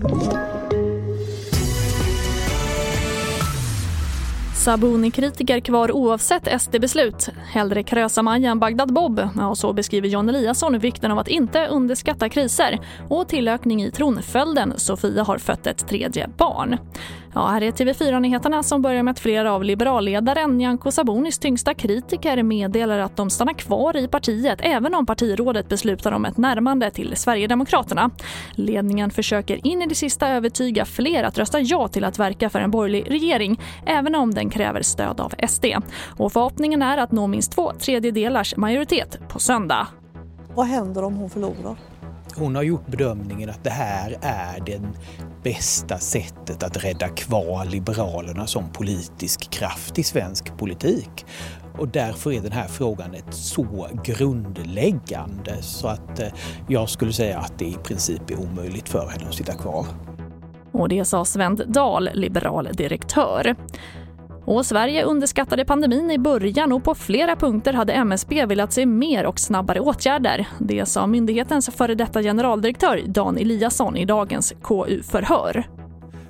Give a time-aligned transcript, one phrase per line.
[0.00, 0.57] Thank you.
[4.68, 7.28] Sabuni-kritiker kvar oavsett SD-beslut.
[7.52, 9.28] Hellre Krösa-Maja än Bagdad Bob.
[9.36, 12.78] Ja, så beskriver John Eliasson vikten av att inte underskatta kriser.
[13.10, 14.72] Och tillökning i tronföljden.
[14.76, 16.78] Sofia har fött ett tredje barn.
[17.34, 22.42] Ja, här är TV4-nyheterna som börjar med att flera av liberalledaren Nyamko Sabunis tyngsta kritiker
[22.42, 27.16] meddelar att de stannar kvar i partiet även om partirådet beslutar om ett närmande till
[27.16, 28.10] Sverigedemokraterna.
[28.52, 32.60] Ledningen försöker in i det sista övertyga fler att rösta ja till att verka för
[32.60, 35.64] en borgerlig regering även om den kräver stöd av SD.
[36.16, 39.86] Och förhoppningen är att nå minst två tredjedelars majoritet på söndag.
[40.54, 41.76] Vad händer om hon förlorar?
[42.36, 44.80] Hon har gjort bedömningen att det här är det
[45.42, 51.26] bästa sättet att rädda kvar Liberalerna som politisk kraft i svensk politik.
[51.78, 56.28] Och därför är den här frågan ett så grundläggande så att eh,
[56.68, 59.86] jag skulle säga att det i princip är omöjligt för henne att sitta kvar.
[60.72, 63.56] Och det sa Sven Dahl, liberal direktör.
[64.48, 69.26] Och Sverige underskattade pandemin i början och på flera punkter hade MSB velat se mer
[69.26, 70.48] och snabbare åtgärder.
[70.58, 75.77] Det sa myndighetens före detta generaldirektör Dan Eliasson i dagens KU-förhör.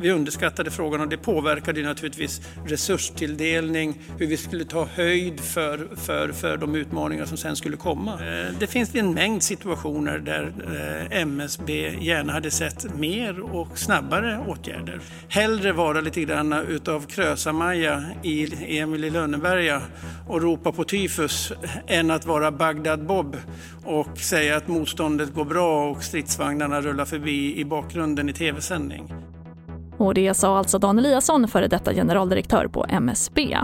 [0.00, 6.32] Vi underskattade frågan och det påverkade naturligtvis resurstilldelning, hur vi skulle ta höjd för, för,
[6.32, 8.12] för de utmaningar som sen skulle komma.
[8.12, 10.52] Eh, det finns en mängd situationer där
[11.12, 15.00] eh, MSB gärna hade sett mer och snabbare åtgärder.
[15.28, 19.82] Hellre vara lite grann utav Krösa-Maja i Emil i Lönneberga
[20.28, 21.52] och ropa på tyfus
[21.86, 23.36] än att vara Bagdad Bob
[23.84, 29.29] och säga att motståndet går bra och stridsvagnarna rullar förbi i bakgrunden i tv-sändning.
[30.00, 33.56] Och det sa alltså Dan Eliasson, före detta generaldirektör på MSB.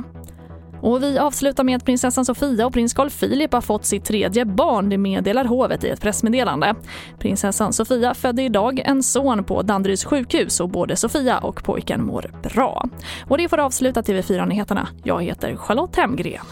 [0.81, 4.45] Och vi avslutar med att prinsessan Sofia och prins Carl Philip har fått sitt tredje
[4.45, 6.75] barn, det meddelar hovet i ett pressmeddelande.
[7.19, 12.31] Prinsessan Sofia födde idag en son på Danderyds sjukhus och både Sofia och pojken mår
[12.43, 12.84] bra.
[13.28, 14.89] Och det får avsluta TV4-nyheterna.
[15.05, 16.45] Jag heter Charlotte Hemgren.